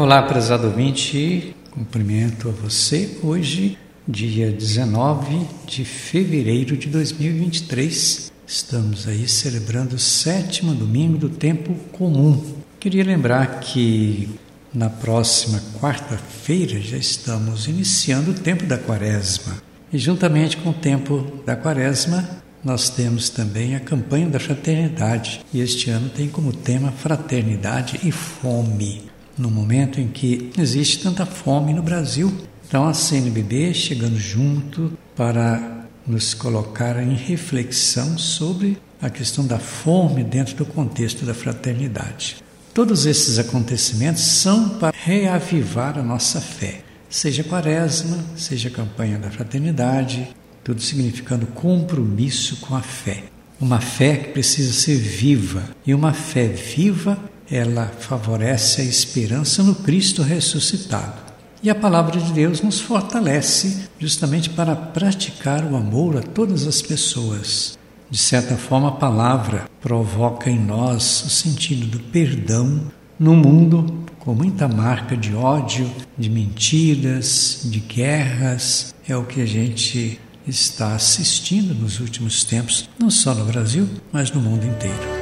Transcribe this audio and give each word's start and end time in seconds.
Olá, 0.00 0.22
prezado 0.22 0.68
ouvinte, 0.68 1.56
cumprimento 1.72 2.48
a 2.48 2.52
você 2.52 3.18
hoje, 3.20 3.76
dia 4.06 4.48
19 4.48 5.40
de 5.66 5.84
fevereiro 5.84 6.76
de 6.76 6.86
2023. 6.86 8.30
Estamos 8.46 9.08
aí 9.08 9.26
celebrando 9.26 9.96
o 9.96 9.98
sétimo 9.98 10.72
domingo 10.72 11.18
do 11.18 11.28
tempo 11.28 11.74
comum. 11.90 12.40
Queria 12.78 13.02
lembrar 13.02 13.58
que 13.58 14.38
na 14.72 14.88
próxima 14.88 15.60
quarta-feira 15.80 16.80
já 16.80 16.96
estamos 16.96 17.66
iniciando 17.66 18.30
o 18.30 18.34
tempo 18.34 18.66
da 18.66 18.78
quaresma. 18.78 19.60
E 19.92 19.98
juntamente 19.98 20.58
com 20.58 20.70
o 20.70 20.74
tempo 20.74 21.26
da 21.44 21.56
quaresma, 21.56 22.24
nós 22.64 22.88
temos 22.88 23.30
também 23.30 23.74
a 23.74 23.80
campanha 23.80 24.28
da 24.28 24.38
fraternidade. 24.38 25.44
E 25.52 25.60
este 25.60 25.90
ano 25.90 26.08
tem 26.08 26.28
como 26.28 26.52
tema 26.52 26.92
fraternidade 26.92 27.98
e 28.04 28.12
fome 28.12 29.17
no 29.38 29.50
momento 29.50 30.00
em 30.00 30.08
que 30.08 30.50
existe 30.58 31.02
tanta 31.02 31.24
fome 31.24 31.72
no 31.72 31.82
Brasil. 31.82 32.32
Então 32.66 32.86
a 32.86 32.92
CNBB 32.92 33.72
chegando 33.72 34.18
junto 34.18 34.92
para 35.16 35.86
nos 36.06 36.34
colocar 36.34 37.02
em 37.02 37.14
reflexão 37.14 38.18
sobre 38.18 38.78
a 39.00 39.08
questão 39.08 39.46
da 39.46 39.58
fome 39.58 40.24
dentro 40.24 40.56
do 40.56 40.64
contexto 40.64 41.24
da 41.24 41.34
fraternidade. 41.34 42.36
Todos 42.74 43.06
esses 43.06 43.38
acontecimentos 43.38 44.22
são 44.22 44.70
para 44.70 44.94
reavivar 44.96 45.98
a 45.98 46.02
nossa 46.02 46.40
fé, 46.40 46.82
seja 47.08 47.44
quaresma, 47.44 48.24
seja 48.36 48.70
campanha 48.70 49.18
da 49.18 49.30
fraternidade, 49.30 50.28
tudo 50.62 50.80
significando 50.80 51.46
compromisso 51.46 52.56
com 52.56 52.74
a 52.74 52.82
fé. 52.82 53.24
Uma 53.60 53.80
fé 53.80 54.16
que 54.16 54.28
precisa 54.30 54.72
ser 54.72 54.96
viva, 54.96 55.64
e 55.84 55.92
uma 55.92 56.12
fé 56.12 56.46
viva 56.46 57.18
ela 57.50 57.86
favorece 57.98 58.82
a 58.82 58.84
esperança 58.84 59.62
no 59.62 59.74
Cristo 59.74 60.22
ressuscitado. 60.22 61.28
E 61.62 61.68
a 61.70 61.74
palavra 61.74 62.20
de 62.20 62.32
Deus 62.32 62.62
nos 62.62 62.80
fortalece 62.80 63.88
justamente 63.98 64.50
para 64.50 64.76
praticar 64.76 65.64
o 65.64 65.76
amor 65.76 66.16
a 66.16 66.22
todas 66.22 66.66
as 66.66 66.80
pessoas. 66.80 67.76
De 68.10 68.18
certa 68.18 68.56
forma, 68.56 68.88
a 68.88 68.92
palavra 68.92 69.68
provoca 69.80 70.48
em 70.48 70.58
nós 70.58 71.24
o 71.24 71.30
sentido 71.30 71.86
do 71.86 71.98
perdão 71.98 72.82
no 73.18 73.34
mundo 73.34 74.04
com 74.20 74.34
muita 74.34 74.68
marca 74.68 75.16
de 75.16 75.34
ódio, 75.34 75.90
de 76.16 76.30
mentiras, 76.30 77.62
de 77.64 77.80
guerras. 77.80 78.94
É 79.08 79.16
o 79.16 79.24
que 79.24 79.40
a 79.40 79.46
gente 79.46 80.20
está 80.46 80.94
assistindo 80.94 81.74
nos 81.74 81.98
últimos 81.98 82.44
tempos, 82.44 82.88
não 82.98 83.10
só 83.10 83.34
no 83.34 83.44
Brasil, 83.44 83.88
mas 84.12 84.30
no 84.30 84.40
mundo 84.40 84.64
inteiro. 84.64 85.17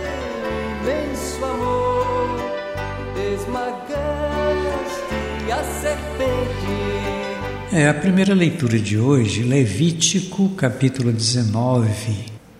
É 7.72 7.88
a 7.88 7.94
primeira 7.94 8.34
leitura 8.34 8.78
de 8.80 8.98
hoje, 8.98 9.44
Levítico, 9.44 10.48
capítulo 10.50 11.12
19, 11.12 11.88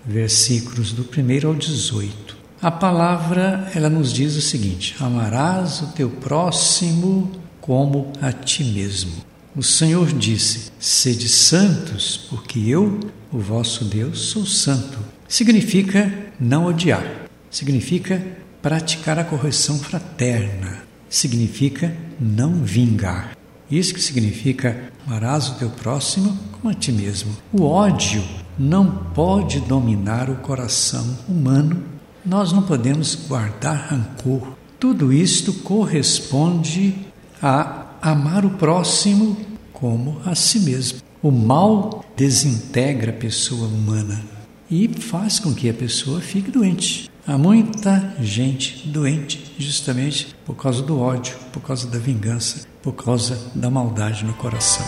versículos 0.05 0.93
do 0.93 1.03
1 1.03 1.48
ao 1.48 1.55
18. 1.55 2.37
A 2.62 2.70
palavra, 2.70 3.69
ela 3.75 3.91
nos 3.91 4.12
diz 4.12 4.37
o 4.37 4.41
seguinte: 4.41 4.95
Amarás 5.01 5.83
o 5.83 5.87
teu 5.89 6.09
próximo 6.09 7.33
como 7.61 8.12
a 8.20 8.31
ti 8.31 8.62
mesmo. 8.62 9.12
O 9.56 9.62
Senhor 9.65 10.12
disse: 10.12 10.71
Sede 10.78 11.28
santos, 11.28 12.17
porque 12.31 12.61
eu, 12.61 13.00
o 13.33 13.39
vosso 13.39 13.84
Deus, 13.84 14.28
sou 14.28 14.47
santo. 14.47 14.98
Significa 15.27 16.12
não 16.39 16.67
odiar, 16.67 17.05
significa 17.50 18.23
praticar 18.62 19.19
a 19.19 19.25
correção 19.25 19.78
fraterna, 19.78 20.86
significa 21.09 21.97
não 22.21 22.62
vingar. 22.62 23.37
Isso 23.71 23.94
que 23.94 24.00
significa 24.00 24.93
amarás 25.06 25.49
o 25.49 25.55
teu 25.55 25.71
próximo 25.71 26.37
como 26.53 26.71
a 26.71 26.75
ti 26.75 26.93
mesmo. 26.93 27.31
O 27.53 27.65
ódio 27.65 28.22
não 28.59 28.87
pode 29.15 29.61
dominar 29.61 30.31
o 30.31 30.37
coração 30.37 31.19
humano. 31.28 31.83
Nós 32.25 32.53
não 32.53 32.62
podemos 32.62 33.15
guardar 33.15 33.89
rancor. 33.91 34.55
Tudo 34.78 35.12
isto 35.12 35.53
corresponde 35.53 36.94
a 37.43 37.87
amar 38.00 38.44
o 38.44 38.50
próximo 38.50 39.37
como 39.73 40.21
a 40.25 40.34
si 40.34 40.61
mesmo. 40.61 40.99
O 41.23 41.31
mal 41.31 42.05
desintegra 42.17 43.11
a 43.11 43.15
pessoa 43.15 43.67
humana 43.69 44.23
e 44.71 44.88
faz 44.88 45.38
com 45.38 45.55
que 45.55 45.69
a 45.69 45.75
pessoa 45.75 46.21
fique 46.21 46.50
doente. 46.50 47.11
Há 47.28 47.37
muita 47.37 48.14
gente 48.20 48.87
doente 48.87 49.53
justamente 49.59 50.28
por 50.44 50.54
causa 50.54 50.81
do 50.81 51.00
ódio, 51.00 51.34
por 51.53 51.60
causa 51.60 51.88
da 51.88 51.98
vingança, 51.98 52.64
por 52.81 52.92
causa 52.92 53.50
da 53.53 53.69
maldade 53.69 54.25
no 54.25 54.32
coração. 54.34 54.87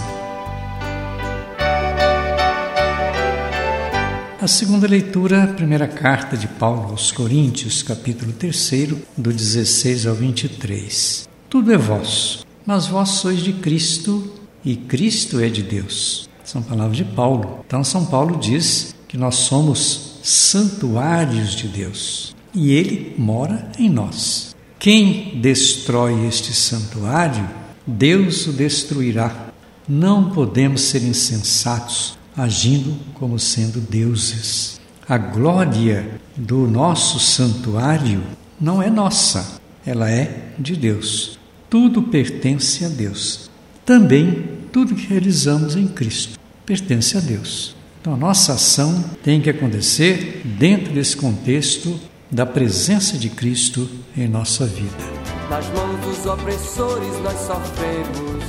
A 4.41 4.47
segunda 4.47 4.87
leitura, 4.87 5.43
a 5.43 5.47
primeira 5.49 5.89
carta 5.89 6.37
de 6.37 6.47
Paulo 6.47 6.91
aos 6.91 7.11
Coríntios, 7.11 7.83
capítulo 7.83 8.33
3, 8.33 8.95
do 9.17 9.33
16 9.33 10.07
ao 10.07 10.15
23. 10.15 11.29
Tudo 11.51 11.73
é 11.73 11.77
vosso, 11.77 12.47
mas 12.65 12.87
vós 12.87 13.09
sois 13.09 13.41
de 13.41 13.53
Cristo 13.55 14.33
e 14.65 14.77
Cristo 14.77 15.41
é 15.41 15.49
de 15.49 15.65
Deus. 15.65 16.31
São 16.45 16.63
palavras 16.63 16.97
de 16.97 17.05
Paulo. 17.05 17.65
Então, 17.67 17.83
São 17.83 18.07
Paulo 18.07 18.39
diz 18.39 18.95
que 19.09 19.17
nós 19.19 19.35
somos 19.35 20.08
santuários 20.29 21.55
de 21.55 21.69
Deus 21.69 22.37
e 22.55 22.73
Ele 22.73 23.15
mora 23.17 23.73
em 23.79 23.89
nós. 23.89 24.55
Quem 24.79 25.41
destrói 25.41 26.27
este 26.27 26.53
santuário, 26.53 27.49
Deus 27.87 28.47
o 28.47 28.53
destruirá. 28.53 29.49
Não 29.89 30.31
podemos 30.31 30.83
ser 30.83 31.03
insensatos, 31.03 32.19
agindo 32.37 32.95
como 33.15 33.39
sendo 33.39 33.81
deuses. 33.81 34.79
A 35.09 35.17
glória 35.17 36.21
do 36.37 36.67
nosso 36.69 37.19
santuário 37.19 38.23
não 38.61 38.83
é 38.83 38.91
nossa, 38.91 39.59
ela 39.87 40.11
é 40.11 40.53
de 40.59 40.77
Deus. 40.77 41.39
Tudo 41.71 42.03
pertence 42.03 42.85
a 42.85 42.89
Deus. 42.89 43.51
Também 43.85 44.47
tudo 44.71 44.95
que 44.95 45.07
realizamos 45.07 45.75
em 45.75 45.89
Cristo 45.89 46.39
pertence 46.67 47.17
a 47.17 47.21
Deus. 47.21 47.78
Então, 48.01 48.15
a 48.15 48.17
nossa 48.17 48.53
ação 48.53 49.05
tem 49.23 49.41
que 49.41 49.51
acontecer 49.51 50.43
dentro 50.45 50.93
desse 50.93 51.17
contexto 51.17 51.99
da 52.31 52.47
presença 52.47 53.19
de 53.19 53.29
Cristo 53.29 53.89
em 54.17 54.29
nossa 54.29 54.67
vida. 54.67 54.97
Nas 55.51 55.67
mãos 55.71 56.01
dos 56.01 56.27
opressores 56.27 57.23
nós 57.23 57.39
sofremos, 57.41 58.45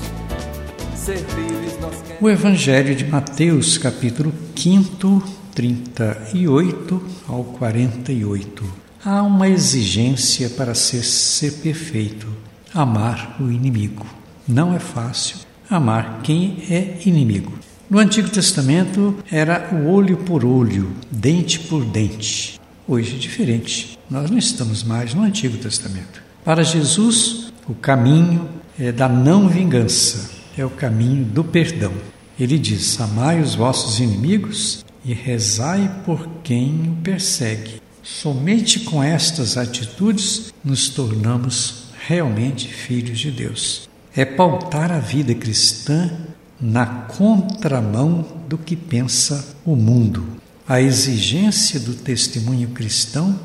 nós 1.81 1.95
queremos. 1.95 2.21
O 2.21 2.29
Evangelho 2.29 2.93
de 2.93 3.05
Mateus, 3.05 3.77
capítulo 3.77 4.33
5, 4.55 5.23
38 5.55 7.03
ao 7.27 7.43
48. 7.43 8.65
Há 9.03 9.23
uma 9.23 9.47
exigência 9.47 10.49
para 10.49 10.75
ser, 10.75 11.03
ser 11.03 11.53
perfeito: 11.53 12.27
amar 12.73 13.37
o 13.39 13.49
inimigo. 13.49 14.05
Não 14.47 14.75
é 14.75 14.79
fácil 14.79 15.37
amar 15.69 16.21
quem 16.23 16.63
é 16.69 16.99
inimigo. 17.05 17.53
No 17.89 17.97
Antigo 17.97 18.29
Testamento 18.29 19.17
era 19.31 19.67
o 19.73 19.87
olho 19.89 20.17
por 20.17 20.45
olho, 20.45 20.91
dente 21.09 21.59
por 21.61 21.83
dente. 21.83 22.61
Hoje 22.87 23.15
é 23.15 23.17
diferente. 23.17 23.97
Nós 24.07 24.29
não 24.29 24.37
estamos 24.37 24.83
mais 24.83 25.15
no 25.15 25.23
Antigo 25.23 25.57
Testamento. 25.57 26.21
Para 26.45 26.61
Jesus, 26.61 27.51
o 27.67 27.73
caminho 27.73 28.47
é 28.79 28.91
da 28.91 29.09
não 29.09 29.49
vingança, 29.49 30.29
é 30.55 30.63
o 30.63 30.69
caminho 30.69 31.25
do 31.25 31.43
perdão. 31.43 31.91
Ele 32.39 32.59
diz: 32.59 33.01
Amai 33.01 33.41
os 33.41 33.55
vossos 33.55 33.99
inimigos 33.99 34.85
e 35.03 35.11
rezai 35.11 35.91
por 36.05 36.29
quem 36.43 36.91
o 36.91 37.01
persegue. 37.01 37.81
Somente 38.03 38.81
com 38.81 39.01
estas 39.01 39.57
atitudes 39.57 40.53
nos 40.63 40.89
tornamos 40.89 41.85
realmente 42.07 42.67
filhos 42.67 43.17
de 43.17 43.31
Deus. 43.31 43.89
É 44.15 44.25
pautar 44.25 44.91
a 44.91 44.99
vida 44.99 45.33
cristã 45.33 46.11
na 46.61 46.85
contramão 46.85 48.25
do 48.47 48.57
que 48.57 48.75
pensa 48.75 49.55
o 49.65 49.75
mundo. 49.75 50.25
A 50.67 50.81
exigência 50.81 51.79
do 51.79 51.93
testemunho 51.93 52.69
cristão 52.69 53.39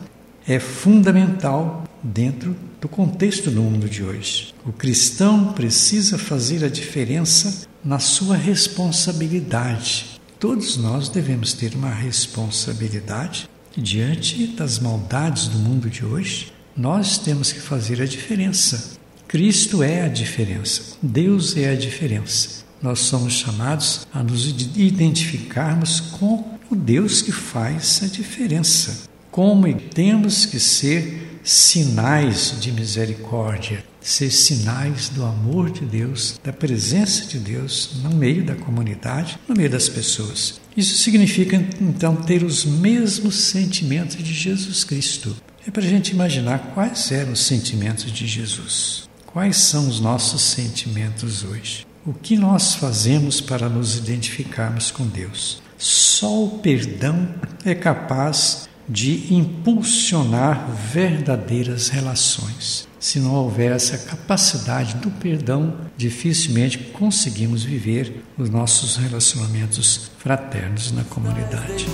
é 0.46 0.58
fundamental 0.58 1.84
dentro 2.02 2.54
do 2.80 2.88
contexto 2.88 3.50
do 3.50 3.62
mundo 3.62 3.88
de 3.88 4.02
hoje. 4.02 4.54
O 4.66 4.72
cristão 4.72 5.52
precisa 5.52 6.18
fazer 6.18 6.64
a 6.64 6.68
diferença 6.68 7.66
na 7.82 7.98
sua 7.98 8.36
responsabilidade. 8.36 10.20
Todos 10.38 10.76
nós 10.76 11.08
devemos 11.08 11.54
ter 11.54 11.74
uma 11.74 11.90
responsabilidade 11.90 13.48
diante 13.74 14.48
das 14.48 14.78
maldades 14.78 15.48
do 15.48 15.58
mundo 15.58 15.88
de 15.88 16.04
hoje. 16.04 16.52
Nós 16.76 17.16
temos 17.16 17.52
que 17.52 17.60
fazer 17.60 18.02
a 18.02 18.06
diferença. 18.06 18.98
Cristo 19.26 19.82
é 19.82 20.02
a 20.02 20.08
diferença. 20.08 20.98
Deus 21.00 21.56
é 21.56 21.70
a 21.70 21.76
diferença 21.76 22.63
nós 22.84 23.00
somos 23.00 23.32
chamados 23.32 24.06
a 24.12 24.22
nos 24.22 24.46
identificarmos 24.76 26.00
com 26.00 26.58
o 26.70 26.76
Deus 26.76 27.22
que 27.22 27.32
faz 27.32 28.02
a 28.04 28.06
diferença, 28.06 29.08
como 29.30 29.72
temos 29.72 30.44
que 30.44 30.60
ser 30.60 31.40
sinais 31.42 32.60
de 32.60 32.70
misericórdia, 32.70 33.82
ser 34.02 34.30
sinais 34.30 35.08
do 35.08 35.24
amor 35.24 35.70
de 35.70 35.86
Deus, 35.86 36.38
da 36.44 36.52
presença 36.52 37.24
de 37.24 37.38
Deus 37.38 37.92
no 38.02 38.10
meio 38.10 38.44
da 38.44 38.54
comunidade, 38.54 39.38
no 39.48 39.54
meio 39.54 39.70
das 39.70 39.88
pessoas. 39.88 40.60
Isso 40.76 40.98
significa 40.98 41.56
então 41.80 42.14
ter 42.14 42.42
os 42.42 42.66
mesmos 42.66 43.34
sentimentos 43.36 44.22
de 44.22 44.34
Jesus 44.34 44.84
Cristo. 44.84 45.34
É 45.66 45.70
para 45.70 45.82
a 45.82 45.88
gente 45.88 46.12
imaginar 46.12 46.72
quais 46.74 47.10
eram 47.10 47.32
os 47.32 47.46
sentimentos 47.46 48.12
de 48.12 48.26
Jesus. 48.26 49.08
Quais 49.24 49.56
são 49.56 49.88
os 49.88 50.00
nossos 50.00 50.42
sentimentos 50.42 51.44
hoje? 51.44 51.86
O 52.06 52.12
que 52.12 52.36
nós 52.36 52.74
fazemos 52.74 53.40
para 53.40 53.66
nos 53.66 53.96
identificarmos 53.96 54.90
com 54.90 55.06
Deus? 55.06 55.62
Só 55.78 56.44
o 56.44 56.58
perdão 56.58 57.26
é 57.64 57.74
capaz 57.74 58.68
de 58.86 59.32
impulsionar 59.32 60.68
verdadeiras 60.92 61.88
relações. 61.88 62.86
Se 63.00 63.18
não 63.18 63.34
houver 63.34 63.72
essa 63.72 63.96
capacidade 63.96 64.96
do 64.96 65.10
perdão, 65.12 65.78
dificilmente 65.96 66.76
conseguimos 66.76 67.64
viver 67.64 68.22
os 68.36 68.50
nossos 68.50 68.96
relacionamentos 68.96 70.10
fraternos 70.18 70.92
na 70.92 71.04
comunidade. 71.04 71.86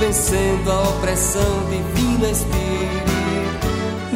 Vencendo 0.00 0.72
a 0.72 0.88
opressão 0.88 1.68
divina 1.68 2.30
Espírito. 2.30 3.08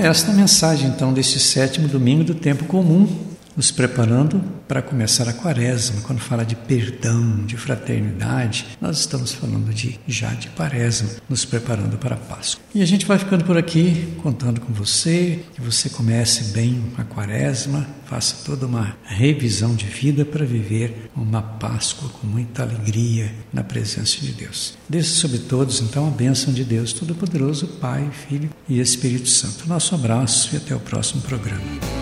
Esta 0.02 0.32
mensagem, 0.32 0.88
então, 0.88 1.12
deste 1.12 1.38
sétimo 1.38 1.86
domingo 1.86 2.24
do 2.24 2.34
tempo 2.34 2.64
comum, 2.64 3.31
nos 3.56 3.70
preparando 3.70 4.42
para 4.66 4.82
começar 4.82 5.28
a 5.28 5.32
quaresma. 5.32 6.00
Quando 6.02 6.20
fala 6.20 6.44
de 6.44 6.56
perdão, 6.56 7.44
de 7.44 7.56
fraternidade, 7.56 8.66
nós 8.80 8.98
estamos 9.00 9.32
falando 9.32 9.72
de 9.72 9.98
já 10.06 10.32
de 10.34 10.48
quaresma, 10.48 11.08
nos 11.28 11.44
preparando 11.44 11.96
para 11.98 12.14
a 12.14 12.18
Páscoa. 12.18 12.62
E 12.74 12.82
a 12.82 12.86
gente 12.86 13.06
vai 13.06 13.18
ficando 13.18 13.44
por 13.44 13.56
aqui, 13.56 14.14
contando 14.22 14.60
com 14.60 14.72
você, 14.72 15.44
que 15.54 15.60
você 15.60 15.88
comece 15.88 16.52
bem 16.52 16.82
a 16.96 17.04
quaresma, 17.04 17.86
faça 18.06 18.44
toda 18.44 18.66
uma 18.66 18.96
revisão 19.04 19.74
de 19.74 19.86
vida 19.86 20.24
para 20.24 20.44
viver 20.44 21.10
uma 21.16 21.42
Páscoa 21.42 22.08
com 22.08 22.26
muita 22.26 22.62
alegria 22.62 23.32
na 23.52 23.62
presença 23.62 24.20
de 24.20 24.32
Deus. 24.32 24.76
Desça 24.88 25.14
sobre 25.14 25.38
todos, 25.38 25.80
então, 25.80 26.06
a 26.06 26.10
bênção 26.10 26.52
de 26.52 26.64
Deus 26.64 26.92
Todo-Poderoso, 26.92 27.66
Pai, 27.80 28.10
Filho 28.28 28.50
e 28.68 28.80
Espírito 28.80 29.28
Santo. 29.28 29.68
Nosso 29.68 29.94
abraço 29.94 30.54
e 30.54 30.56
até 30.56 30.74
o 30.74 30.80
próximo 30.80 31.22
programa. 31.22 32.01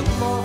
one 0.00 0.18
more. 0.20 0.39